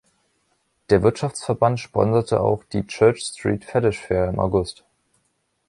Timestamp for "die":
2.63-2.87